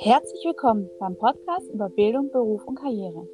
[0.00, 3.28] Herzlich willkommen beim Podcast über Bildung, Beruf und Karriere.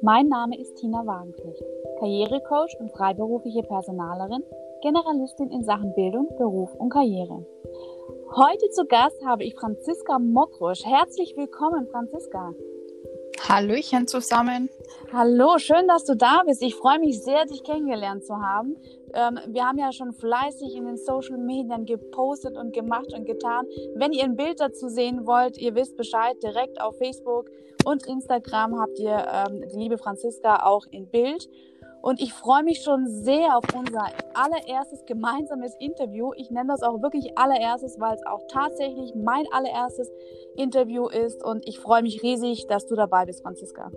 [0.00, 1.62] Mein Name ist Tina Wagenknecht,
[1.98, 4.42] Karrierecoach und freiberufliche Personalerin,
[4.80, 7.44] Generalistin in Sachen Bildung, Beruf und Karriere.
[8.34, 10.86] Heute zu Gast habe ich Franziska Mokrusch.
[10.86, 12.54] Herzlich willkommen, Franziska.
[13.50, 14.70] Hallöchen zusammen.
[15.12, 16.62] Hallo, schön, dass du da bist.
[16.62, 18.76] Ich freue mich sehr, dich kennengelernt zu haben.
[19.12, 23.66] Ähm, wir haben ja schon fleißig in den Social Medien gepostet und gemacht und getan.
[23.96, 27.50] Wenn ihr ein Bild dazu sehen wollt, ihr wisst Bescheid, direkt auf Facebook
[27.84, 31.48] und Instagram habt ihr ähm, die liebe Franziska auch in Bild.
[32.02, 36.32] Und ich freue mich schon sehr auf unser allererstes gemeinsames Interview.
[36.36, 40.10] Ich nenne das auch wirklich allererstes, weil es auch tatsächlich mein allererstes
[40.56, 41.44] Interview ist.
[41.44, 43.90] Und ich freue mich riesig, dass du dabei bist, Franziska.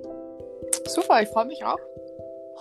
[0.85, 1.79] Super, ich freue mich auch.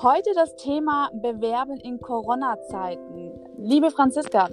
[0.01, 3.33] Heute das Thema Bewerben in Corona-Zeiten.
[3.59, 4.49] Liebe Franziska,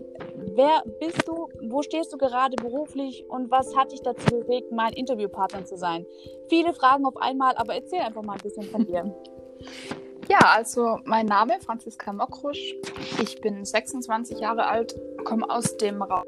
[0.55, 4.93] wer bist du, wo stehst du gerade beruflich und was hat dich dazu bewegt, mein
[4.93, 6.05] Interviewpartner zu sein?
[6.49, 9.15] Viele Fragen auf einmal, aber erzähl einfach mal ein bisschen von dir.
[10.29, 12.75] Ja, also mein Name ist Franziska Mokrusch.
[13.19, 16.23] Ich bin 26 Jahre alt, komme aus dem Raum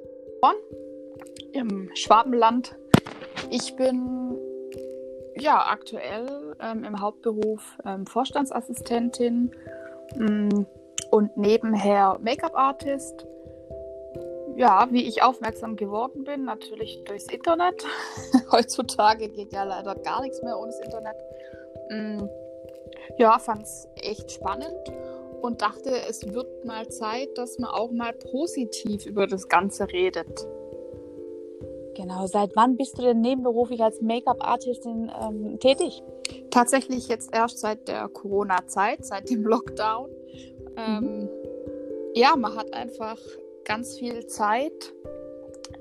[1.51, 2.75] im Schwabenland.
[3.51, 4.35] Ich bin
[5.37, 9.51] ja aktuell ähm, im Hauptberuf ähm, Vorstandsassistentin
[10.15, 10.65] ähm,
[11.11, 13.27] und nebenher Make-up-Artist.
[14.55, 17.85] Ja, wie ich aufmerksam geworden bin, natürlich durchs Internet.
[18.51, 21.15] Heutzutage geht ja leider gar nichts mehr ohne das Internet.
[21.89, 22.40] Mm,
[23.17, 24.91] ja, fand es echt spannend
[25.41, 30.47] und dachte, es wird mal Zeit, dass man auch mal positiv über das Ganze redet.
[31.95, 36.01] Genau, seit wann bist du denn nebenberuflich als Make-up-Artistin ähm, tätig?
[36.49, 40.09] Tatsächlich jetzt erst seit der Corona-Zeit, seit dem Lockdown.
[40.77, 41.29] Ähm, mhm.
[42.13, 43.17] ja, man hat einfach
[43.65, 44.93] ganz viel Zeit,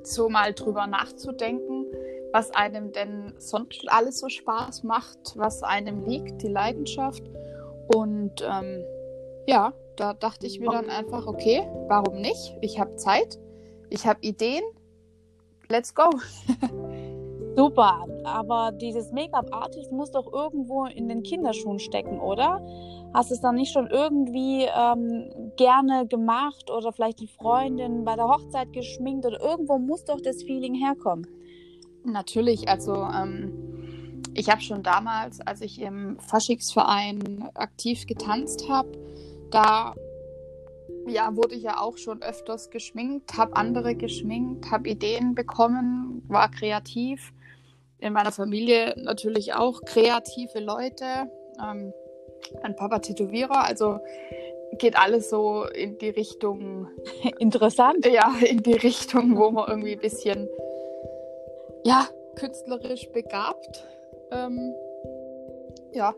[0.02, 1.79] so mal drüber nachzudenken,
[2.32, 7.22] was einem denn sonst alles so Spaß macht, was einem liegt, die Leidenschaft.
[7.94, 8.84] Und ähm,
[9.46, 12.56] ja, da dachte ich mir dann einfach, okay, warum nicht?
[12.60, 13.38] Ich habe Zeit,
[13.88, 14.62] ich habe Ideen,
[15.68, 16.10] let's go.
[17.56, 22.64] Super, aber dieses Make-up-Artist muss doch irgendwo in den Kinderschuhen stecken, oder?
[23.12, 28.14] Hast du es dann nicht schon irgendwie ähm, gerne gemacht oder vielleicht die Freundin bei
[28.14, 31.26] der Hochzeit geschminkt oder irgendwo muss doch das Feeling herkommen?
[32.04, 38.90] Natürlich, also ähm, ich habe schon damals, als ich im Faschingsverein aktiv getanzt habe,
[39.50, 39.94] da
[41.06, 46.50] ja, wurde ich ja auch schon öfters geschminkt, habe andere geschminkt, habe Ideen bekommen, war
[46.50, 47.32] kreativ.
[47.98, 51.30] In meiner Familie natürlich auch kreative Leute.
[51.62, 51.92] Ähm,
[52.62, 53.98] mein Papa Tätowierer, also
[54.78, 56.88] geht alles so in die Richtung.
[57.38, 58.06] Interessant.
[58.06, 60.48] Ja, in die Richtung, wo man irgendwie ein bisschen
[61.84, 63.86] ja, künstlerisch begabt.
[64.30, 64.74] Ähm,
[65.92, 66.14] ja.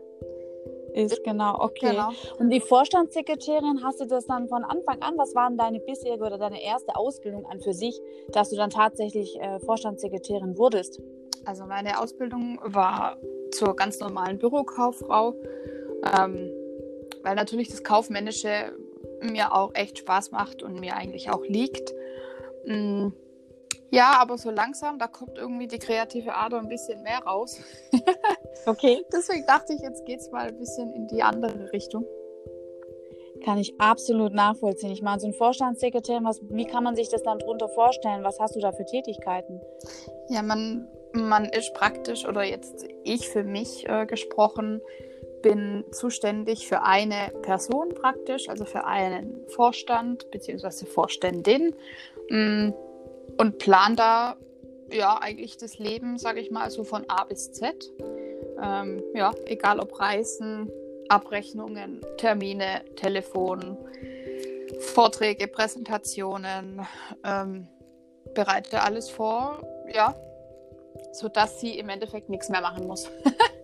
[0.93, 1.89] Ist genau, okay.
[1.89, 2.09] Genau.
[2.37, 5.17] Und die Vorstandssekretärin, hast du das dann von Anfang an?
[5.17, 7.99] Was waren deine bisherige oder deine erste Ausbildung an für sich,
[8.31, 11.01] dass du dann tatsächlich äh, Vorstandssekretärin wurdest?
[11.45, 13.17] Also meine Ausbildung war
[13.51, 15.33] zur ganz normalen Bürokauffrau,
[16.15, 16.51] ähm,
[17.23, 18.77] weil natürlich das Kaufmännische
[19.21, 21.91] mir auch echt Spaß macht und mir eigentlich auch liegt.
[22.65, 23.13] Mhm
[23.93, 27.59] ja, aber so langsam, da kommt irgendwie die kreative Ader ein bisschen mehr raus.
[28.65, 29.05] okay.
[29.13, 32.03] Deswegen dachte ich, jetzt geht es mal ein bisschen in die andere Richtung.
[33.45, 34.91] Kann ich absolut nachvollziehen.
[34.91, 38.23] Ich meine, so ein Vorstandssekretär, was, wie kann man sich das dann drunter vorstellen?
[38.23, 39.61] Was hast du da für Tätigkeiten?
[40.29, 44.81] Ja, man, man ist praktisch, oder jetzt ich für mich äh, gesprochen,
[45.43, 50.85] bin zuständig für eine Person praktisch, also für einen Vorstand bzw.
[50.87, 51.75] Vorständin.
[52.29, 52.69] Mm,
[53.37, 54.37] und plan da
[54.91, 57.91] ja eigentlich das Leben, sage ich mal, so von A bis Z.
[58.61, 60.71] Ähm, ja, egal ob Reisen,
[61.09, 63.77] Abrechnungen, Termine, Telefon,
[64.79, 66.81] Vorträge, Präsentationen,
[67.23, 67.67] ähm,
[68.33, 69.61] bereite alles vor,
[69.93, 70.15] ja,
[71.11, 73.09] sodass sie im Endeffekt nichts mehr machen muss.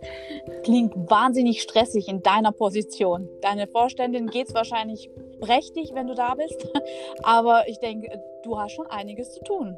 [0.64, 3.28] Klingt wahnsinnig stressig in deiner Position.
[3.42, 6.68] Deine Vorständin geht es wahrscheinlich prächtig, wenn du da bist,
[7.24, 9.78] aber ich denke, du hast schon einiges zu tun.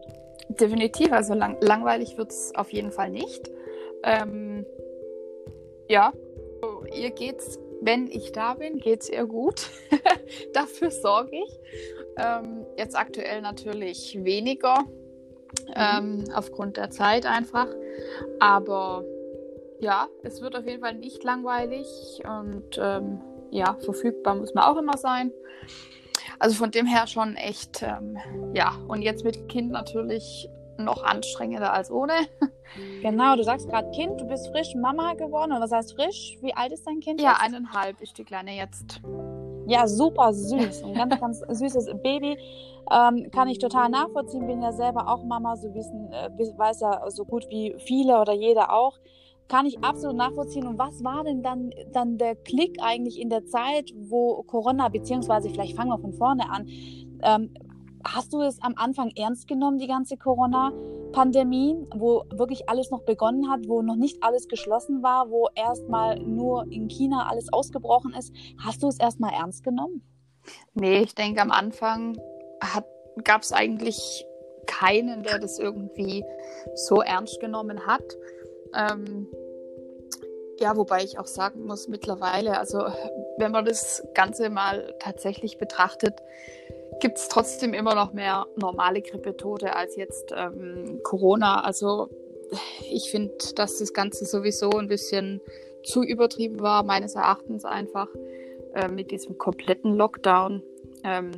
[0.49, 3.49] Definitiv, also lang langweilig wird es auf jeden Fall nicht.
[4.03, 4.65] Ähm,
[5.87, 6.13] ja,
[6.93, 9.69] ihr geht's, wenn ich da bin, geht's ihr gut.
[10.53, 11.59] Dafür sorge ich.
[12.17, 15.73] Ähm, jetzt aktuell natürlich weniger, mhm.
[15.75, 17.67] ähm, aufgrund der Zeit einfach.
[18.39, 19.03] Aber
[19.79, 21.87] ja, es wird auf jeden Fall nicht langweilig
[22.23, 23.21] und ähm,
[23.51, 25.31] ja, verfügbar muss man auch immer sein.
[26.39, 28.17] Also von dem her schon echt, ähm,
[28.53, 28.73] ja.
[28.87, 32.13] Und jetzt mit Kind natürlich noch anstrengender als ohne.
[33.01, 35.51] Genau, du sagst gerade Kind, du bist frisch Mama geworden.
[35.51, 36.37] Oder was heißt frisch?
[36.39, 37.19] Wie alt ist dein Kind?
[37.19, 37.41] Ja, jetzt?
[37.41, 39.01] eineinhalb ist die Kleine jetzt.
[39.67, 40.83] Ja, super süß.
[40.83, 42.37] Ein ganz, ganz süßes Baby.
[42.89, 44.47] Ähm, kann ich total nachvollziehen.
[44.47, 48.31] Bin ja selber auch Mama, so wissen, äh, weiß ja so gut wie viele oder
[48.31, 48.97] jeder auch.
[49.51, 50.65] Kann ich absolut nachvollziehen.
[50.65, 55.49] Und was war denn dann, dann der Klick eigentlich in der Zeit, wo Corona, beziehungsweise
[55.49, 56.69] vielleicht fangen wir von vorne an,
[57.21, 57.53] ähm,
[58.05, 63.51] hast du es am Anfang ernst genommen, die ganze Corona-Pandemie, wo wirklich alles noch begonnen
[63.51, 68.33] hat, wo noch nicht alles geschlossen war, wo erstmal nur in China alles ausgebrochen ist?
[68.57, 70.01] Hast du es erstmal ernst genommen?
[70.75, 72.17] Nee, ich denke, am Anfang
[73.25, 74.25] gab es eigentlich
[74.65, 76.23] keinen, der das irgendwie
[76.73, 78.15] so ernst genommen hat.
[78.75, 79.27] Ähm,
[80.59, 82.85] ja, wobei ich auch sagen muss, mittlerweile, also
[83.37, 86.21] wenn man das Ganze mal tatsächlich betrachtet,
[86.99, 91.61] gibt es trotzdem immer noch mehr normale Grippetote als jetzt ähm, Corona.
[91.63, 92.09] Also
[92.91, 95.41] ich finde, dass das Ganze sowieso ein bisschen
[95.83, 98.07] zu übertrieben war, meines Erachtens einfach
[98.75, 100.61] äh, mit diesem kompletten Lockdown.
[101.03, 101.31] Ähm,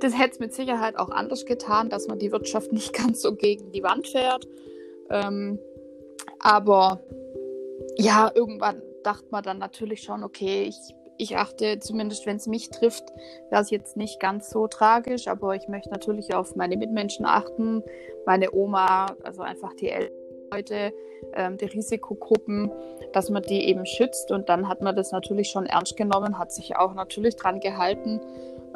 [0.00, 3.34] das hätte es mit Sicherheit auch anders getan, dass man die Wirtschaft nicht ganz so
[3.34, 4.48] gegen die Wand fährt.
[5.10, 5.58] Ähm,
[6.40, 7.00] aber
[7.96, 12.70] ja, irgendwann dachte man dann natürlich schon, okay, ich, ich achte, zumindest wenn es mich
[12.70, 13.04] trifft,
[13.50, 17.82] wäre es jetzt nicht ganz so tragisch, aber ich möchte natürlich auf meine Mitmenschen achten,
[18.26, 20.92] meine Oma, also einfach die älteren Leute,
[21.34, 22.70] ähm, die Risikogruppen,
[23.12, 24.30] dass man die eben schützt.
[24.30, 28.20] Und dann hat man das natürlich schon ernst genommen, hat sich auch natürlich dran gehalten.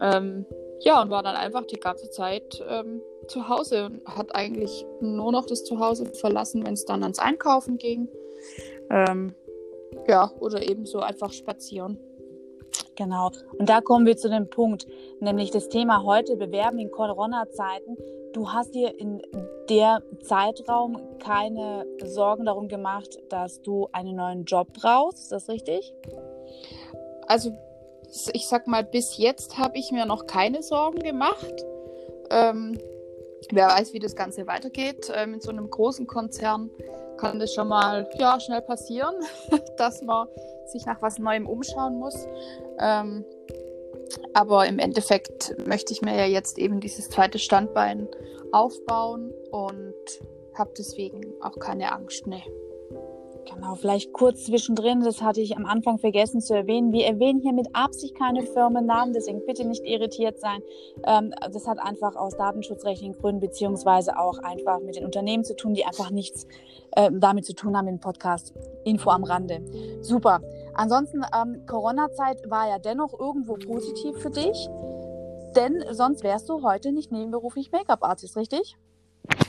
[0.01, 0.47] Ähm,
[0.81, 5.33] ja, und war dann einfach die ganze Zeit ähm, zu Hause und hat eigentlich nur
[5.33, 8.09] noch das Zuhause verlassen, wenn es dann ans Einkaufen ging.
[8.91, 9.35] Ähm,
[10.09, 11.99] ja, oder eben so einfach spazieren.
[12.97, 13.31] Genau.
[13.59, 14.87] Und da kommen wir zu dem Punkt,
[15.21, 17.97] nämlich das Thema heute bewerben in Corona-Zeiten.
[18.33, 19.23] Du hast dir in
[19.69, 25.23] der Zeitraum keine Sorgen darum gemacht, dass du einen neuen Job brauchst.
[25.23, 25.93] Ist das richtig?
[27.27, 27.53] Also,
[28.33, 31.55] ich sag mal, bis jetzt habe ich mir noch keine Sorgen gemacht.
[32.31, 32.79] Ähm,
[33.51, 35.11] wer weiß, wie das Ganze weitergeht.
[35.15, 36.71] Ähm, in so einem großen Konzern
[37.19, 39.15] kann das schon mal ja, schnell passieren,
[39.77, 40.29] dass man
[40.67, 42.27] sich nach was Neuem umschauen muss.
[42.79, 43.25] Ähm,
[44.35, 48.09] aber im Endeffekt möchte ich mir ja jetzt eben dieses zweite Standbein
[48.53, 49.95] aufbauen und
[50.55, 52.27] habe deswegen auch keine Angst.
[52.27, 52.43] Nee.
[53.47, 56.93] Genau, vielleicht kurz zwischendrin, das hatte ich am Anfang vergessen zu erwähnen.
[56.93, 60.63] Wir erwähnen hier mit Absicht keine Firmennamen, deswegen bitte nicht irritiert sein.
[61.05, 65.75] Ähm, das hat einfach aus datenschutzrechtlichen Gründen beziehungsweise auch einfach mit den Unternehmen zu tun,
[65.75, 66.47] die einfach nichts
[66.93, 68.55] äh, damit zu tun haben im Podcast.
[68.85, 69.63] Info am Rande.
[70.01, 70.41] Super.
[70.75, 74.69] Ansonsten, ähm, Corona-Zeit war ja dennoch irgendwo positiv für dich,
[75.57, 78.77] denn sonst wärst du heute nicht nebenberuflich Make-up-Artist, richtig?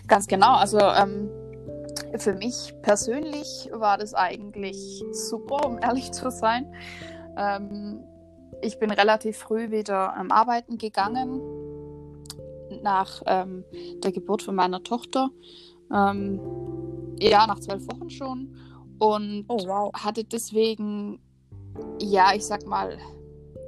[0.07, 0.55] Ganz genau.
[0.55, 1.29] Also ähm,
[2.17, 6.73] für mich persönlich war das eigentlich super, um ehrlich zu sein.
[7.37, 8.03] Ähm,
[8.61, 11.41] ich bin relativ früh wieder ähm, arbeiten gegangen
[12.81, 13.63] nach ähm,
[14.03, 15.29] der Geburt von meiner Tochter.
[15.93, 16.39] Ähm,
[17.19, 18.55] ja, nach zwölf Wochen schon.
[18.99, 19.93] Und oh, wow.
[19.93, 21.19] hatte deswegen,
[21.99, 22.97] ja, ich sag mal,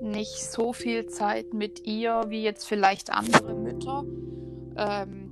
[0.02, 4.04] nicht so viel Zeit mit ihr wie jetzt vielleicht andere Mütter.
[4.76, 5.23] Ähm,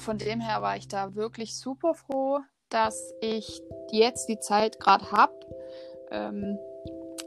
[0.00, 2.40] von dem her war ich da wirklich super froh,
[2.70, 5.34] dass ich jetzt die Zeit gerade habe.
[6.10, 6.58] Ähm,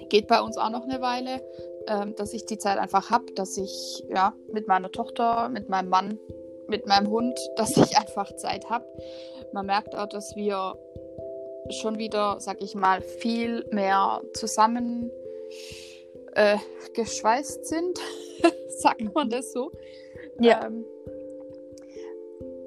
[0.10, 1.42] geht bei uns auch noch eine Weile,
[1.88, 5.90] ähm, dass ich die Zeit einfach habe, dass ich ja mit meiner Tochter, mit meinem
[5.90, 6.20] Mann,
[6.68, 8.86] mit meinem Hund, dass ich einfach Zeit habe.
[9.54, 10.76] Man merkt auch, dass wir
[11.70, 15.12] schon wieder, sag ich mal, viel mehr zusammen
[16.36, 16.58] äh,
[16.94, 18.00] geschweißt sind,
[18.80, 19.72] sagt man das so.
[20.40, 20.66] Ja.
[20.66, 20.86] Ähm,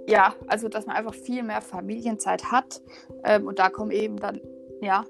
[0.09, 2.81] ja, also dass man einfach viel mehr Familienzeit hat.
[3.25, 4.41] Ähm, und da kommt eben dann,
[4.81, 5.05] ja,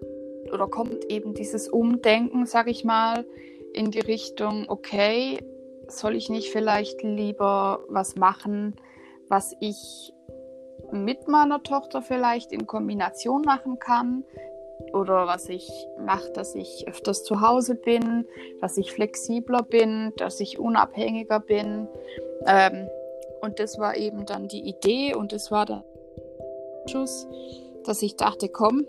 [0.53, 3.27] oder kommt eben dieses Umdenken, sag ich mal,
[3.73, 5.39] in die Richtung, okay,
[5.89, 8.77] soll ich nicht vielleicht lieber was machen,
[9.29, 10.13] was ich
[10.93, 14.25] mit meiner Tochter vielleicht in Kombination machen kann?
[14.93, 18.27] Oder was ich mache, dass ich öfters zu Hause bin,
[18.61, 21.89] dass ich flexibler bin, dass ich unabhängiger bin.
[22.47, 22.89] Ähm,
[23.47, 25.85] und das war eben dann die Idee und das war der
[26.87, 27.27] Schuss,
[27.85, 28.85] dass ich dachte, komm,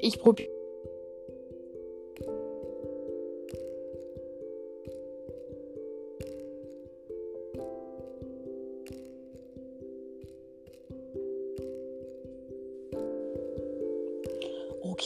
[0.00, 0.57] ich probiere.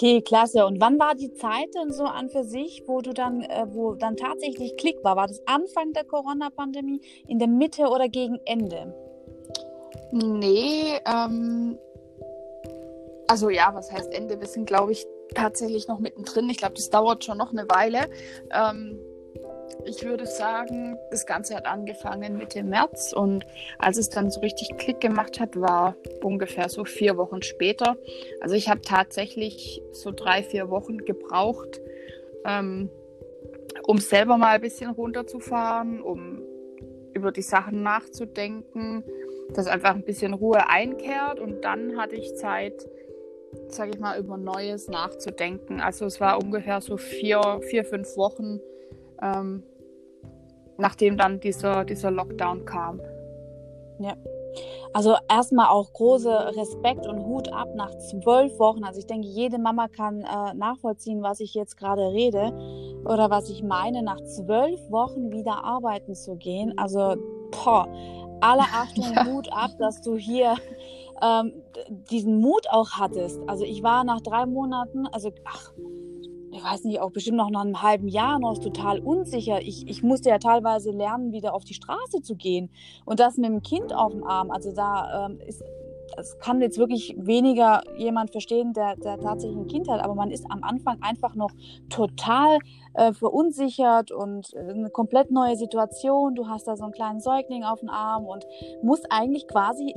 [0.03, 0.67] Okay, klasse.
[0.67, 3.95] Und wann war die Zeit denn so an für sich, wo du dann, äh, wo
[3.95, 5.15] dann tatsächlich Klick war?
[5.15, 8.93] War das Anfang der Corona-Pandemie, in der Mitte oder gegen Ende?
[10.11, 11.79] Nee, ähm,
[13.29, 14.41] also ja, was heißt Ende?
[14.41, 15.07] Wir sind, glaube ich,
[15.37, 16.51] tatsächlich noch mittendrin.
[16.51, 18.11] Ich glaube, das dauert schon noch eine Weile.
[18.53, 18.99] Ähm,
[19.85, 23.45] ich würde sagen, das Ganze hat angefangen Mitte März und
[23.79, 27.97] als es dann so richtig Klick gemacht hat, war ungefähr so vier Wochen später.
[28.41, 31.81] Also ich habe tatsächlich so drei, vier Wochen gebraucht,
[32.45, 32.91] ähm,
[33.87, 36.43] um selber mal ein bisschen runterzufahren, um
[37.15, 39.05] über die Sachen nachzudenken,
[39.55, 42.89] dass einfach ein bisschen Ruhe einkehrt und dann hatte ich Zeit,
[43.69, 45.81] sage ich mal, über Neues nachzudenken.
[45.81, 48.61] Also es war ungefähr so vier, vier fünf Wochen,
[49.23, 49.63] ähm,
[50.79, 53.01] nachdem dann dieser, dieser Lockdown kam.
[53.99, 54.15] Ja.
[54.93, 58.85] Also erstmal auch große Respekt und Hut ab nach zwölf Wochen.
[58.85, 62.53] Also ich denke, jede Mama kann äh, nachvollziehen, was ich jetzt gerade rede
[63.07, 66.77] oder was ich meine, nach zwölf Wochen wieder arbeiten zu gehen.
[66.77, 67.17] Also,
[67.51, 67.89] boah,
[68.43, 69.25] alle Achtung, ja.
[69.25, 70.57] Hut ab, dass du hier
[71.23, 71.55] ähm,
[72.11, 73.41] diesen Mut auch hattest.
[73.47, 75.73] Also ich war nach drei Monaten, also ach,
[76.53, 79.63] ich weiß nicht, auch bestimmt noch nach einem halben Jahr noch total unsicher.
[79.63, 82.71] Ich, ich musste ja teilweise lernen, wieder auf die Straße zu gehen.
[83.07, 84.51] Und das mit dem Kind auf dem Arm.
[84.51, 85.65] Also da ähm, ist,
[86.15, 90.03] das kann jetzt wirklich weniger jemand verstehen, der, der tatsächlich ein Kind hat.
[90.03, 91.53] Aber man ist am Anfang einfach noch
[91.89, 92.59] total
[92.95, 96.35] äh, verunsichert und äh, eine komplett neue Situation.
[96.35, 98.45] Du hast da so einen kleinen Säugling auf dem Arm und
[98.83, 99.95] musst eigentlich quasi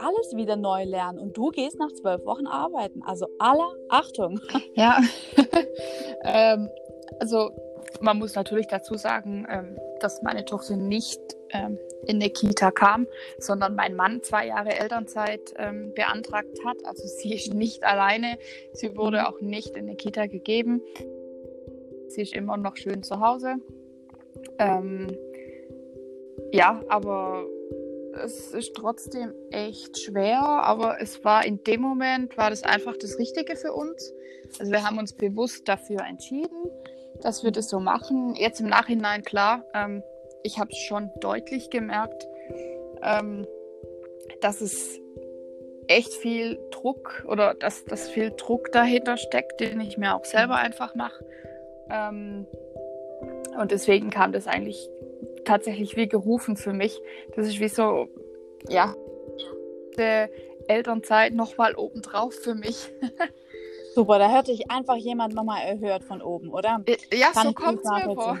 [0.00, 3.02] alles wieder neu lernen und du gehst nach zwölf Wochen arbeiten.
[3.02, 4.40] Also aller Achtung.
[4.74, 5.00] Ja,
[6.24, 6.68] ähm,
[7.18, 7.50] also
[8.00, 13.06] man muss natürlich dazu sagen, ähm, dass meine Tochter nicht ähm, in eine Kita kam,
[13.38, 16.76] sondern mein Mann zwei Jahre Elternzeit ähm, beantragt hat.
[16.84, 18.38] Also sie ist nicht alleine.
[18.72, 20.82] Sie wurde auch nicht in eine Kita gegeben.
[22.08, 23.56] Sie ist immer noch schön zu Hause.
[24.58, 25.08] Ähm,
[26.52, 27.44] ja, aber
[28.24, 33.18] es ist trotzdem echt schwer, aber es war in dem Moment, war das einfach das
[33.18, 34.12] Richtige für uns.
[34.58, 36.70] Also wir haben uns bewusst dafür entschieden,
[37.22, 38.34] dass wir das so machen.
[38.34, 40.02] Jetzt im Nachhinein, klar, ähm,
[40.42, 42.26] ich habe schon deutlich gemerkt,
[43.02, 43.46] ähm,
[44.40, 45.00] dass es
[45.88, 50.56] echt viel Druck oder dass, dass viel Druck dahinter steckt, den ich mir auch selber
[50.56, 51.24] einfach mache.
[51.90, 52.46] Ähm,
[53.58, 54.88] und deswegen kam das eigentlich
[55.48, 57.00] tatsächlich wie gerufen für mich.
[57.34, 58.08] Das ist wie so,
[58.68, 58.94] ja,
[60.68, 62.92] Elternzeit nochmal obendrauf für mich.
[63.98, 66.84] Super, da hört sich einfach jemand nochmal erhört von oben, oder?
[66.86, 68.38] Äh, ja, Kann so kommt es mir vor.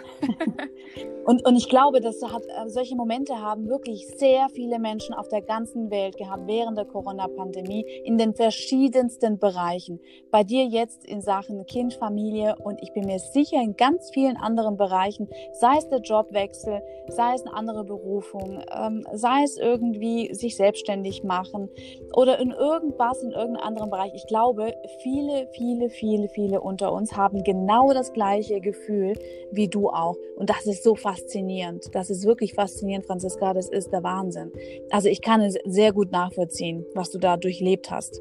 [1.24, 5.26] und, und ich glaube, dass hat, äh, solche Momente haben wirklich sehr viele Menschen auf
[5.26, 9.98] der ganzen Welt gehabt während der Corona-Pandemie in den verschiedensten Bereichen.
[10.30, 14.36] Bei dir jetzt in Sachen Kind, Familie und ich bin mir sicher in ganz vielen
[14.36, 20.32] anderen Bereichen, sei es der Jobwechsel, sei es eine andere Berufung, ähm, sei es irgendwie
[20.34, 21.68] sich selbstständig machen
[22.14, 24.12] oder in irgendwas, in irgendeinem anderen Bereich.
[24.14, 24.72] Ich glaube,
[25.02, 29.14] viele, viele, viele, viele unter uns haben genau das gleiche Gefühl
[29.50, 30.16] wie du auch.
[30.36, 31.94] Und das ist so faszinierend.
[31.94, 33.54] Das ist wirklich faszinierend, Franziska.
[33.54, 34.52] Das ist der Wahnsinn.
[34.90, 38.20] Also ich kann es sehr gut nachvollziehen, was du da durchlebt hast.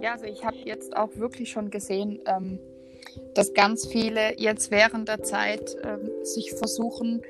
[0.00, 2.58] Ja, also ich habe jetzt auch wirklich schon gesehen, ähm,
[3.34, 7.22] dass ganz viele jetzt während der Zeit ähm, sich versuchen,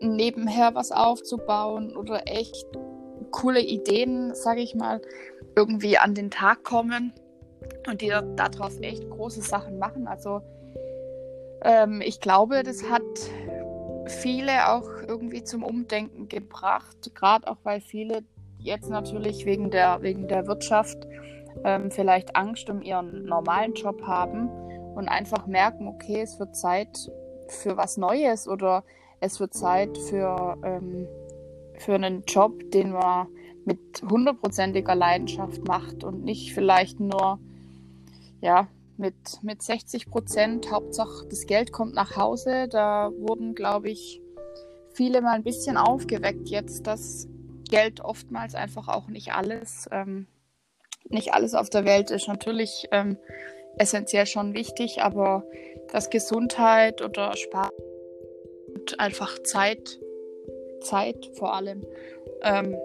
[0.00, 2.66] nebenher was aufzubauen oder echt
[3.30, 5.00] coole Ideen, sage ich mal,
[5.56, 7.12] irgendwie an den Tag kommen
[7.88, 10.06] und die daraus echt große Sachen machen.
[10.06, 10.42] Also
[11.62, 13.02] ähm, ich glaube, das hat
[14.06, 18.22] viele auch irgendwie zum Umdenken gebracht, gerade auch weil viele
[18.58, 21.06] jetzt natürlich wegen der, wegen der Wirtschaft
[21.64, 24.48] ähm, vielleicht Angst um ihren normalen Job haben
[24.94, 27.10] und einfach merken, okay, es wird Zeit
[27.48, 28.84] für was Neues oder
[29.20, 31.06] es wird Zeit für, ähm,
[31.74, 33.28] für einen Job, den man
[33.64, 37.38] mit hundertprozentiger Leidenschaft macht und nicht vielleicht nur
[38.40, 40.70] ja, mit, mit 60 Prozent.
[40.70, 42.68] Hauptsache, das Geld kommt nach Hause.
[42.68, 44.20] Da wurden, glaube ich,
[44.92, 47.28] viele mal ein bisschen aufgeweckt jetzt, dass
[47.70, 50.26] Geld oftmals einfach auch nicht alles, ähm,
[51.08, 52.28] nicht alles auf der Welt ist.
[52.28, 53.16] Natürlich ähm,
[53.78, 55.44] essentiell schon wichtig, aber
[55.92, 57.70] dass Gesundheit oder Spaß
[58.74, 59.98] und einfach Zeit,
[60.82, 61.86] Zeit vor allem,
[62.42, 62.76] ähm,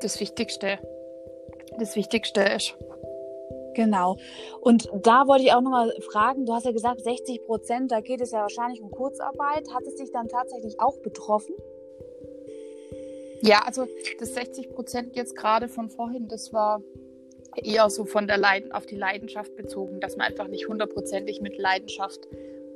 [0.00, 0.78] das Wichtigste,
[1.78, 2.76] das Wichtigste ist.
[3.74, 4.16] Genau.
[4.60, 8.20] Und da wollte ich auch nochmal fragen, du hast ja gesagt 60 Prozent, da geht
[8.20, 9.72] es ja wahrscheinlich um Kurzarbeit.
[9.72, 11.54] Hat es dich dann tatsächlich auch betroffen?
[13.42, 13.86] Ja, also
[14.18, 16.82] das 60 Prozent jetzt gerade von vorhin, das war
[17.56, 21.58] eher so von der Leiden auf die Leidenschaft bezogen, dass man einfach nicht hundertprozentig mit
[21.58, 22.28] Leidenschaft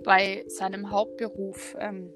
[0.04, 2.12] bei seinem Hauptberuf ähm,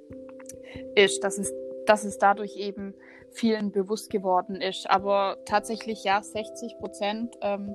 [0.95, 1.53] ist, dass es,
[1.87, 2.95] dass es dadurch eben
[3.31, 4.89] vielen bewusst geworden ist.
[4.89, 7.75] Aber tatsächlich ja, 60 Prozent ähm,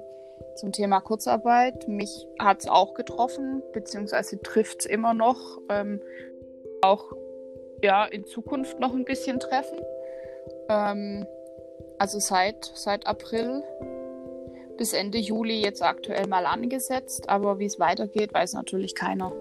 [0.56, 1.88] zum Thema Kurzarbeit.
[1.88, 5.60] Mich hat es auch getroffen, beziehungsweise trifft es immer noch.
[5.70, 6.02] Ähm,
[6.82, 7.14] auch
[7.82, 9.80] ja, in Zukunft noch ein bisschen treffen.
[10.70, 11.26] Ähm,
[11.98, 13.64] also seit, seit April
[14.78, 19.32] bis Ende Juli jetzt aktuell mal angesetzt, aber wie es weitergeht, weiß natürlich keiner.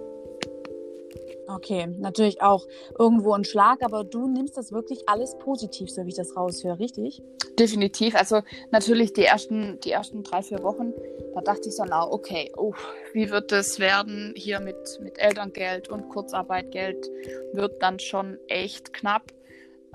[1.55, 2.67] Okay, natürlich auch
[2.99, 6.79] irgendwo ein Schlag, aber du nimmst das wirklich alles positiv, so wie ich das raushöre,
[6.79, 7.23] richtig?
[7.59, 8.15] Definitiv.
[8.15, 8.41] Also
[8.71, 10.93] natürlich die ersten, die ersten drei, vier Wochen,
[11.35, 12.73] da dachte ich so, na, okay, oh,
[13.13, 17.11] wie wird das werden hier mit, mit Elterngeld und Kurzarbeitgeld?
[17.53, 19.25] Wird dann schon echt knapp.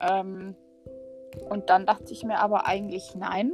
[0.02, 0.56] Ähm,
[1.50, 3.54] und dann dachte ich mir aber eigentlich, nein,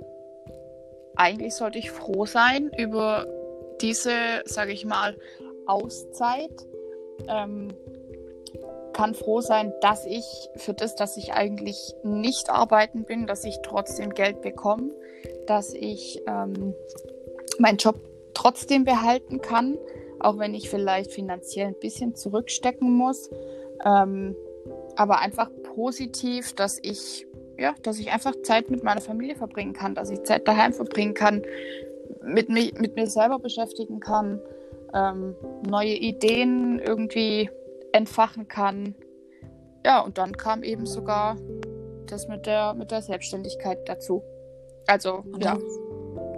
[1.16, 3.28] eigentlich sollte ich froh sein über
[3.82, 5.18] diese, sage ich mal,
[5.68, 6.52] Auszeit.
[7.28, 7.70] Ähm,
[8.94, 13.60] kann froh sein, dass ich für das, dass ich eigentlich nicht arbeiten bin, dass ich
[13.64, 14.92] trotzdem Geld bekomme,
[15.48, 16.74] dass ich ähm,
[17.60, 18.00] meinen Job
[18.34, 19.78] trotzdem behalten kann,
[20.20, 23.30] auch wenn ich vielleicht finanziell ein bisschen zurückstecken muss.
[23.86, 24.36] Ähm,
[24.96, 29.94] aber einfach positiv, dass ich ja, dass ich einfach Zeit mit meiner Familie verbringen kann,
[29.96, 31.44] dass ich Zeit daheim verbringen kann,
[32.24, 34.40] mit, mich, mit mir selber beschäftigen kann,
[34.94, 35.36] ähm,
[35.68, 37.50] neue Ideen irgendwie
[37.94, 38.96] entfachen kann.
[39.86, 41.38] Ja, und dann kam eben sogar
[42.08, 44.22] das mit der, mit der Selbstständigkeit dazu.
[44.88, 45.58] Also, ja.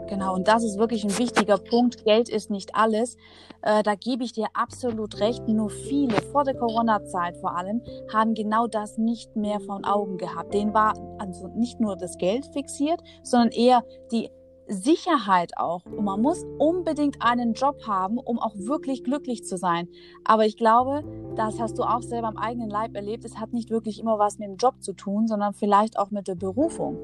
[0.08, 2.06] Genau, und das ist wirklich ein wichtiger Punkt.
[2.06, 3.18] Geld ist nicht alles.
[3.64, 5.48] Äh, da gebe ich dir absolut recht.
[5.48, 7.82] Nur viele, vor der Corona-Zeit vor allem,
[8.14, 10.54] haben genau das nicht mehr von Augen gehabt.
[10.54, 14.30] Denen war also nicht nur das Geld fixiert, sondern eher die
[14.68, 15.86] Sicherheit auch.
[15.86, 19.88] Und man muss unbedingt einen Job haben, um auch wirklich glücklich zu sein.
[20.24, 21.04] Aber ich glaube,
[21.36, 23.26] das hast du auch selber am eigenen Leib erlebt.
[23.26, 26.28] Es hat nicht wirklich immer was mit dem Job zu tun, sondern vielleicht auch mit
[26.28, 26.98] der Berufung.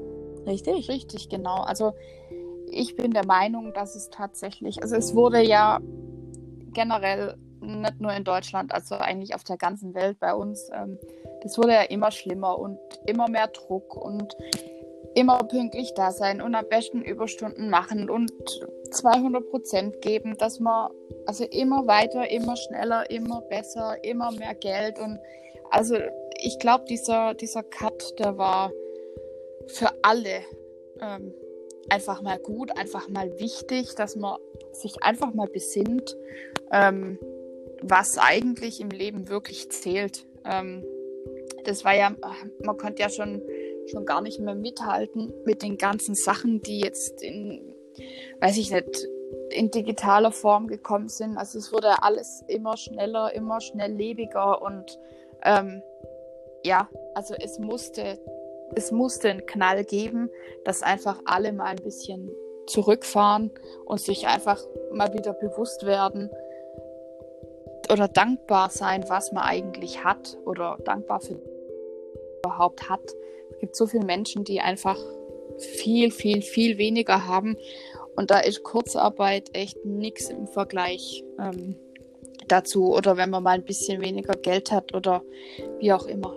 [0.46, 0.88] Richtig?
[0.88, 1.62] Richtig, genau.
[1.62, 1.92] Also
[2.70, 5.78] ich bin der Meinung, dass es tatsächlich, also es wurde ja
[6.72, 10.98] generell nicht nur in Deutschland, also eigentlich auf der ganzen Welt bei uns, ähm,
[11.42, 14.36] das wurde ja immer schlimmer und immer mehr Druck und
[15.14, 18.32] immer pünktlich da sein und am besten Überstunden machen und
[18.90, 20.90] 200 Prozent geben, dass man
[21.26, 25.18] also immer weiter, immer schneller, immer besser, immer mehr Geld und
[25.70, 25.96] also
[26.38, 28.72] ich glaube, dieser, dieser Cut, der war
[29.68, 30.42] für alle
[31.00, 31.32] ähm,
[31.88, 34.38] einfach mal gut, einfach mal wichtig, dass man
[34.72, 36.16] sich einfach mal besinnt,
[36.72, 37.18] ähm,
[37.80, 40.26] was eigentlich im Leben wirklich zählt.
[40.44, 40.84] Ähm,
[41.64, 42.14] das war ja,
[42.62, 43.42] man konnte ja schon,
[43.90, 47.74] schon gar nicht mehr mithalten mit den ganzen Sachen, die jetzt in,
[48.40, 49.08] weiß ich nicht,
[49.50, 51.36] in digitaler Form gekommen sind.
[51.36, 54.98] Also es wurde alles immer schneller, immer schnelllebiger und
[55.44, 55.82] ähm,
[56.64, 58.18] ja, also es musste
[58.74, 60.30] es musste einen Knall geben,
[60.64, 62.30] dass einfach alle mal ein bisschen
[62.66, 63.50] zurückfahren
[63.84, 66.30] und sich einfach mal wieder bewusst werden
[67.90, 71.38] oder dankbar sein, was man eigentlich hat oder dankbar für
[72.44, 73.02] überhaupt hat.
[73.62, 74.98] Gibt so viele Menschen, die einfach
[75.58, 77.56] viel, viel, viel weniger haben
[78.16, 81.76] und da ist Kurzarbeit echt nichts im Vergleich ähm,
[82.48, 85.22] dazu oder wenn man mal ein bisschen weniger Geld hat oder
[85.78, 86.36] wie auch immer.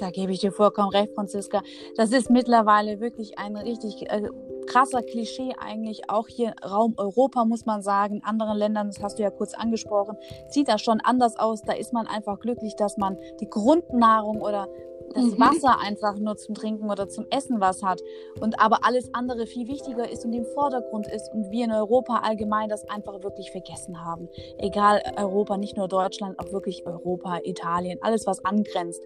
[0.00, 1.62] Da gebe ich dir vollkommen recht, Franziska.
[1.96, 4.28] Das ist mittlerweile wirklich ein richtig äh,
[4.66, 6.10] krasser Klischee eigentlich.
[6.10, 8.16] Auch hier Raum Europa muss man sagen.
[8.16, 10.16] In anderen Ländern, das hast du ja kurz angesprochen,
[10.48, 11.62] sieht das schon anders aus.
[11.62, 14.68] Da ist man einfach glücklich, dass man die Grundnahrung oder
[15.14, 15.38] das mhm.
[15.38, 18.02] Wasser einfach nur zum Trinken oder zum Essen was hat
[18.40, 22.18] und aber alles andere viel wichtiger ist und im Vordergrund ist und wir in Europa
[22.18, 24.28] allgemein das einfach wirklich vergessen haben.
[24.58, 29.02] Egal Europa, nicht nur Deutschland, auch wirklich Europa, Italien, alles was angrenzt.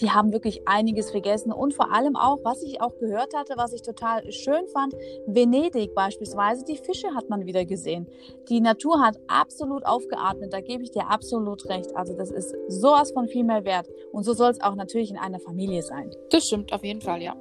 [0.00, 3.72] Die haben wirklich einiges vergessen und vor allem auch, was ich auch gehört hatte, was
[3.72, 4.94] ich total schön fand,
[5.26, 8.06] Venedig beispielsweise, die Fische hat man wieder gesehen.
[8.48, 11.94] Die Natur hat absolut aufgeatmet, da gebe ich dir absolut recht.
[11.96, 15.18] Also das ist sowas von viel mehr wert und so soll es auch natürlich in
[15.18, 16.10] einer Familie sein.
[16.30, 17.34] Das stimmt auf jeden Fall, ja.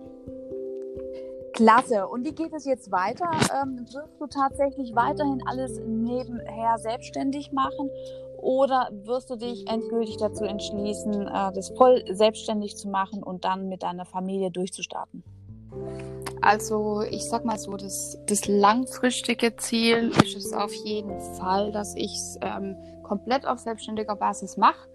[1.53, 2.07] Klasse.
[2.07, 3.29] Und wie geht es jetzt weiter?
[3.61, 7.89] Ähm, wirst du tatsächlich weiterhin alles nebenher selbstständig machen
[8.37, 13.67] oder wirst du dich endgültig dazu entschließen, äh, das voll selbstständig zu machen und dann
[13.67, 15.23] mit deiner Familie durchzustarten?
[16.41, 21.95] Also ich sag mal so, das, das langfristige Ziel ist es auf jeden Fall, dass
[21.95, 24.87] ich es ähm, komplett auf selbstständiger Basis mache.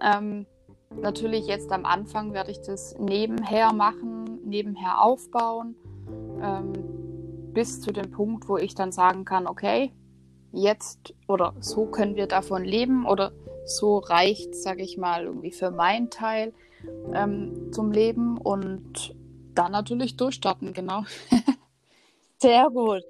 [0.00, 0.46] Ähm,
[0.94, 5.74] Natürlich jetzt am Anfang werde ich das nebenher machen, nebenher aufbauen.
[6.40, 6.72] Ähm,
[7.52, 9.90] bis zu dem Punkt, wo ich dann sagen kann, okay,
[10.52, 13.32] jetzt oder so können wir davon leben oder
[13.64, 16.52] so reicht, sage ich mal, irgendwie für meinen Teil
[17.14, 19.14] ähm, zum Leben und
[19.54, 21.02] dann natürlich durchstarten, genau.
[22.38, 23.02] Sehr gut.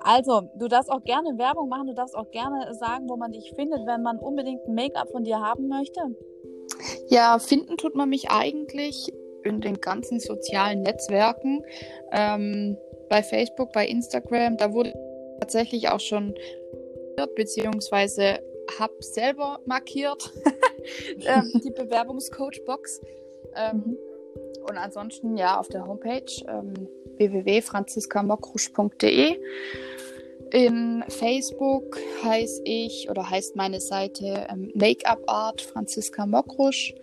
[0.00, 3.50] Also, du darfst auch gerne Werbung machen, du darfst auch gerne sagen, wo man dich
[3.56, 6.00] findet, wenn man unbedingt ein Make-up von dir haben möchte.
[7.08, 9.12] Ja, finden tut man mich eigentlich
[9.44, 11.62] in den ganzen sozialen Netzwerken.
[12.12, 12.76] Ähm,
[13.08, 14.92] bei Facebook, bei Instagram, da wurde
[15.40, 16.34] tatsächlich auch schon
[17.36, 18.40] beziehungsweise
[18.78, 20.30] habe selber markiert
[21.26, 23.00] ähm, die Bewerbungscoach-Box.
[23.54, 23.96] Ähm, mhm.
[24.68, 26.74] Und ansonsten ja auf der Homepage ähm,
[27.16, 29.38] www.franziskamokrusch.de.
[30.52, 36.94] In Facebook heiße ich oder heißt meine Seite ähm, Make-up Art Franziska Mokrusch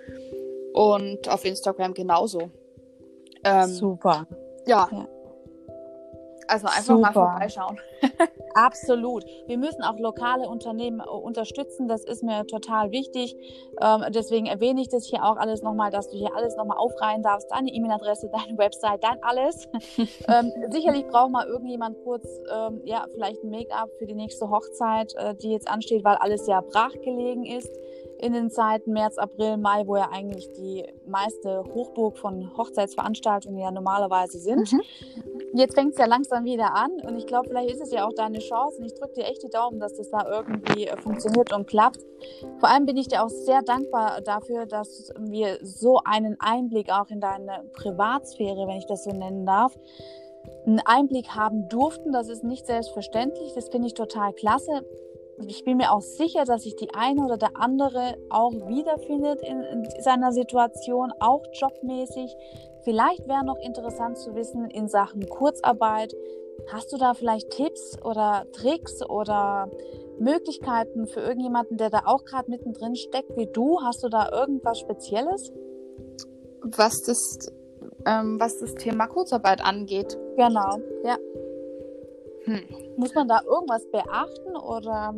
[0.73, 2.49] und auf Instagram genauso.
[3.43, 4.27] Ähm, Super.
[4.65, 4.87] Ja.
[4.91, 5.07] ja.
[6.47, 6.99] Also einfach Super.
[6.99, 7.79] mal vorbeischauen.
[8.53, 9.25] Absolut.
[9.47, 11.87] Wir müssen auch lokale Unternehmen äh, unterstützen.
[11.87, 13.35] Das ist mir total wichtig.
[13.81, 17.23] Ähm, deswegen erwähne ich das hier auch alles nochmal, dass du hier alles nochmal aufreihen
[17.23, 17.49] darfst.
[17.51, 19.67] Deine E-Mail-Adresse, deine Website, dein alles.
[19.97, 25.13] ähm, sicherlich braucht mal irgendjemand kurz, ähm, ja, vielleicht ein Make-up für die nächste Hochzeit,
[25.15, 27.71] äh, die jetzt ansteht, weil alles ja brachgelegen ist
[28.23, 33.69] in den Zeiten März, April, Mai, wo ja eigentlich die meiste Hochburg von Hochzeitsveranstaltungen ja
[33.69, 34.71] normalerweise sind.
[34.71, 34.81] Mhm.
[35.55, 38.13] Jetzt fängt es ja langsam wieder an und ich glaube, vielleicht ist es ja auch
[38.13, 41.53] deine Chance und ich drücke dir echt die Daumen, dass das da irgendwie äh, funktioniert
[41.53, 41.99] und klappt.
[42.57, 47.09] Vor allem bin ich dir auch sehr dankbar dafür, dass wir so einen Einblick auch
[47.09, 49.77] in deine Privatsphäre, wenn ich das so nennen darf,
[50.65, 52.11] einen Einblick haben durften.
[52.11, 53.53] Das ist nicht selbstverständlich.
[53.53, 54.83] Das finde ich total klasse
[55.47, 59.61] ich bin mir auch sicher, dass sich die eine oder der andere auch wiederfindet in,
[59.61, 62.35] in seiner Situation, auch jobmäßig.
[62.83, 66.13] Vielleicht wäre noch interessant zu wissen in Sachen Kurzarbeit.
[66.71, 69.69] Hast du da vielleicht Tipps oder Tricks oder
[70.19, 73.79] Möglichkeiten für irgendjemanden, der da auch gerade mittendrin steckt wie du?
[73.81, 75.51] Hast du da irgendwas Spezielles?
[76.61, 77.51] Was das,
[78.05, 80.17] ähm, was das Thema Kurzarbeit angeht.
[80.37, 81.17] Genau, ja.
[82.45, 82.61] Hm.
[82.97, 85.15] Muss man da irgendwas beachten oder?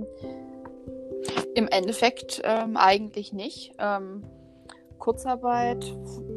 [1.56, 3.74] Im Endeffekt ähm, eigentlich nicht.
[3.80, 4.24] Ähm,
[5.00, 5.86] Kurzarbeit,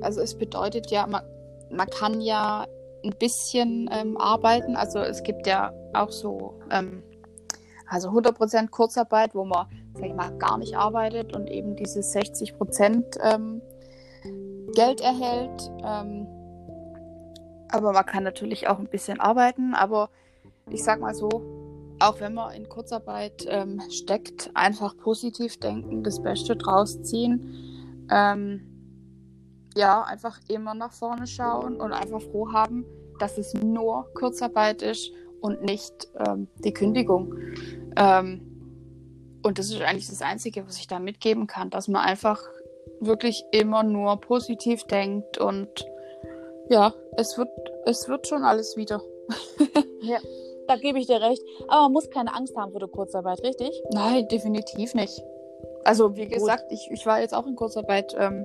[0.01, 1.23] also es bedeutet ja, man,
[1.71, 2.67] man kann ja
[3.05, 4.77] ein bisschen ähm, arbeiten.
[4.77, 7.03] Also es gibt ja auch so, ähm,
[7.89, 13.19] also 100% Kurzarbeit, wo man, sag ich mal, gar nicht arbeitet und eben dieses 60%
[13.23, 13.63] ähm,
[14.75, 15.71] Geld erhält.
[15.85, 16.27] Ähm,
[17.71, 20.11] aber man kann natürlich auch ein bisschen arbeiten, aber
[20.71, 21.29] ich sag mal so,
[22.01, 28.07] auch wenn man in Kurzarbeit ähm, steckt, einfach positiv denken, das Beste draus ziehen.
[28.11, 28.65] Ähm,
[29.77, 32.85] ja, einfach immer nach vorne schauen und einfach froh haben,
[33.19, 37.35] dass es nur Kurzarbeit ist und nicht ähm, die Kündigung.
[37.97, 38.45] Ähm,
[39.43, 42.41] und das ist eigentlich das Einzige, was ich da mitgeben kann, dass man einfach
[43.01, 45.69] wirklich immer nur positiv denkt und
[46.71, 47.49] ja, es wird,
[47.87, 49.01] es wird schon alles wieder.
[50.03, 50.19] ja
[50.69, 51.43] da gebe ich dir recht.
[51.69, 53.83] Aber man muss keine Angst haben vor der Kurzarbeit, richtig?
[53.93, 55.23] Nein, definitiv nicht.
[55.85, 58.15] Also wie gesagt, ich, ich war jetzt auch in Kurzarbeit.
[58.19, 58.45] Ähm,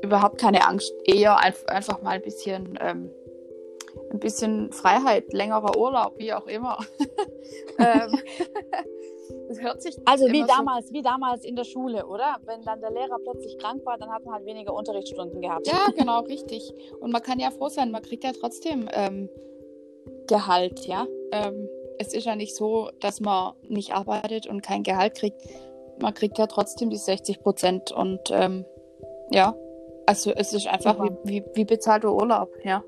[0.00, 0.92] überhaupt keine Angst.
[1.04, 3.10] Eher ein, einfach mal ein bisschen, ähm,
[4.10, 6.78] ein bisschen Freiheit, längerer Urlaub, wie auch immer.
[7.78, 8.18] ähm,
[9.48, 12.36] das hört sich also wie damals, so wie damals in der Schule, oder?
[12.44, 15.66] Wenn dann der Lehrer plötzlich krank war, dann hat man halt weniger Unterrichtsstunden gehabt.
[15.66, 16.72] Ja, genau, richtig.
[17.00, 19.28] Und man kann ja froh sein, man kriegt ja trotzdem ähm,
[20.26, 21.06] Gehalt, ja.
[21.32, 25.40] Ähm, es ist ja nicht so, dass man nicht arbeitet und kein Gehalt kriegt.
[26.00, 28.64] Man kriegt ja trotzdem die 60 Prozent und ähm,
[29.30, 29.54] ja,
[30.06, 32.82] also es ist einfach wie, wie, wie bezahlter Urlaub, ja.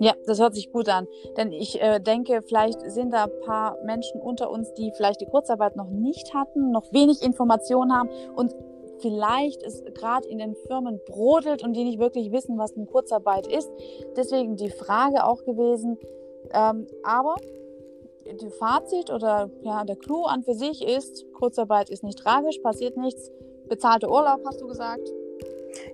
[0.00, 1.06] Ja, das hört sich gut an.
[1.36, 5.26] Denn ich äh, denke, vielleicht sind da ein paar Menschen unter uns, die vielleicht die
[5.26, 8.54] Kurzarbeit noch nicht hatten, noch wenig Informationen haben und
[9.00, 13.46] vielleicht es gerade in den Firmen brodelt und die nicht wirklich wissen, was eine Kurzarbeit
[13.46, 13.70] ist.
[14.16, 15.98] Deswegen die Frage auch gewesen,
[16.52, 17.36] ähm, aber
[18.24, 22.96] die Fazit oder ja, der Clou an für sich ist, Kurzarbeit ist nicht tragisch, passiert
[22.96, 23.30] nichts.
[23.68, 25.08] Bezahlter Urlaub, hast du gesagt?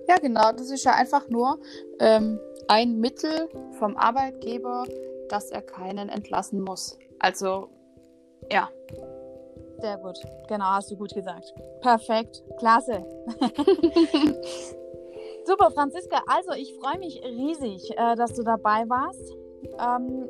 [0.07, 0.51] Ja, genau.
[0.51, 1.59] Das ist ja einfach nur
[1.99, 4.85] ähm, ein Mittel vom Arbeitgeber,
[5.29, 6.97] dass er keinen entlassen muss.
[7.19, 7.69] Also,
[8.51, 8.69] ja.
[9.79, 10.19] Sehr gut.
[10.47, 11.53] Genau, hast du gut gesagt.
[11.81, 12.43] Perfekt.
[12.57, 13.03] Klasse.
[15.45, 16.21] Super, Franziska.
[16.27, 19.33] Also, ich freue mich riesig, äh, dass du dabei warst.
[19.79, 20.29] Ähm,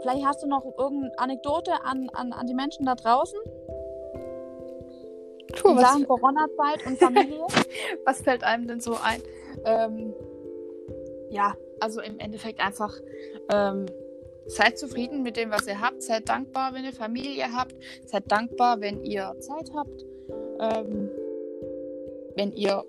[0.00, 3.38] Vielleicht hast du noch irgendeine Anekdote an, an, an die Menschen da draußen?
[5.56, 7.46] Puh, in Sachen Corona-Zeit und Familie?
[8.04, 9.22] was fällt einem denn so ein?
[9.64, 10.14] Ähm,
[11.30, 12.94] ja, also im Endeffekt einfach,
[13.50, 13.86] ähm,
[14.46, 16.02] seid zufrieden mit dem, was ihr habt.
[16.02, 17.74] Seid dankbar, wenn ihr Familie habt.
[18.04, 20.04] Seid dankbar, wenn ihr Zeit habt.
[20.60, 21.10] Ähm,
[22.36, 22.84] wenn ihr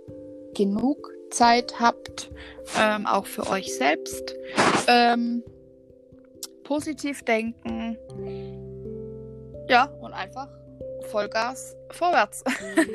[0.54, 2.32] genug Zeit habt,
[2.80, 4.36] ähm, auch für euch selbst.
[6.68, 7.98] Positiv denken.
[9.70, 10.50] Ja, und einfach
[11.08, 12.44] Vollgas vorwärts.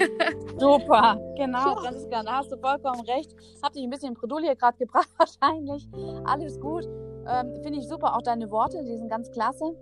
[0.58, 3.34] Super, genau, Franziska, da hast du vollkommen recht.
[3.62, 5.88] Hab dich ein bisschen in Bredouille gerade gebracht, wahrscheinlich.
[6.24, 6.84] Alles gut.
[7.26, 9.74] Ähm, Finde ich super, auch deine Worte, die sind ganz klasse.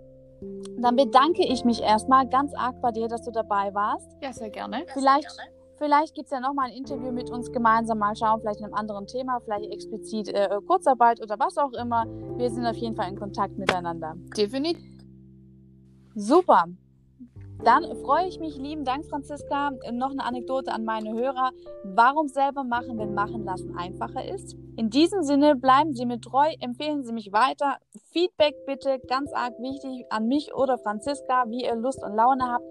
[0.77, 4.09] Dann bedanke ich mich erstmal ganz arg bei dir, dass du dabei warst.
[4.21, 4.85] Ja, sehr gerne.
[4.93, 5.27] Vielleicht,
[5.81, 8.75] vielleicht gibt es ja nochmal ein Interview mit uns gemeinsam, mal schauen, vielleicht in einem
[8.75, 12.05] anderen Thema, vielleicht explizit äh, Kurzarbeit oder was auch immer.
[12.37, 14.15] Wir sind auf jeden Fall in Kontakt miteinander.
[14.37, 14.85] Definitiv.
[16.13, 16.65] Super.
[17.63, 19.71] Dann freue ich mich, lieben Dank, Franziska.
[19.91, 21.51] Noch eine Anekdote an meine Hörer.
[21.83, 24.55] Warum selber machen, wenn machen lassen einfacher ist?
[24.77, 27.77] In diesem Sinne, bleiben Sie mir treu, empfehlen Sie mich weiter.
[28.11, 32.65] Feedback bitte, ganz arg wichtig, an mich oder Franziska, wie ihr Lust und Laune habt.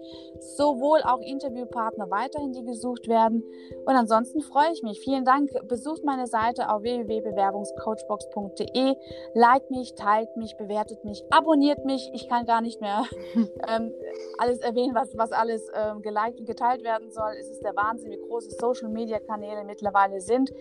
[0.57, 3.43] Sowohl auch Interviewpartner weiterhin, die gesucht werden.
[3.85, 4.99] Und ansonsten freue ich mich.
[4.99, 5.51] Vielen Dank.
[5.67, 8.95] Besucht meine Seite auf www.bewerbungscoachbox.de.
[9.35, 12.09] Like mich, teilt mich, bewertet mich, abonniert mich.
[12.13, 13.03] Ich kann gar nicht mehr
[13.67, 13.93] ähm,
[14.37, 17.33] alles erwähnen, was, was alles ähm, geliked und geteilt werden soll.
[17.39, 20.51] Es ist der Wahnsinn, wie große Social-Media-Kanäle mittlerweile sind.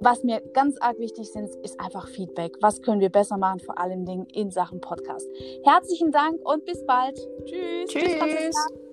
[0.00, 2.56] Was mir ganz arg wichtig ist, ist einfach Feedback.
[2.60, 5.28] Was können wir besser machen, vor allem Dingen in Sachen Podcast.
[5.64, 7.16] Herzlichen Dank und bis bald.
[7.44, 7.90] Tschüss.
[7.90, 8.18] Tschüss.
[8.18, 8.83] Tschüss